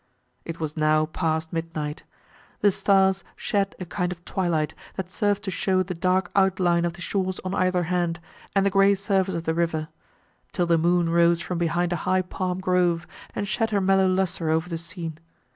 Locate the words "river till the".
9.53-10.79